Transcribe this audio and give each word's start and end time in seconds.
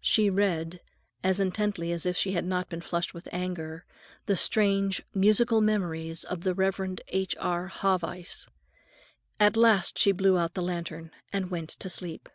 She 0.00 0.30
read, 0.30 0.80
as 1.24 1.40
intently 1.40 1.90
as 1.90 2.06
if 2.06 2.16
she 2.16 2.30
had 2.30 2.44
not 2.44 2.68
been 2.68 2.80
flushed 2.80 3.12
with 3.12 3.26
anger, 3.32 3.84
the 4.26 4.36
strange 4.36 5.02
"Musical 5.12 5.60
Memories" 5.60 6.22
of 6.22 6.42
the 6.42 6.54
Reverend 6.54 7.00
H. 7.08 7.34
R. 7.40 7.66
Haweis. 7.66 8.46
At 9.40 9.56
last 9.56 9.98
she 9.98 10.12
blew 10.12 10.38
out 10.38 10.54
the 10.54 10.62
lantern 10.62 11.10
and 11.32 11.50
went 11.50 11.70
to 11.70 11.90
sleep. 11.90 12.28